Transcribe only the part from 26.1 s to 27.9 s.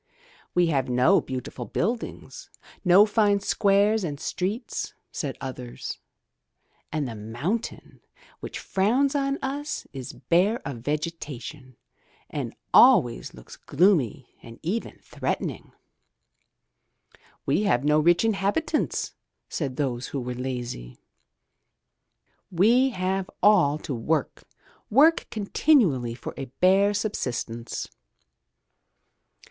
for a bare subsistence."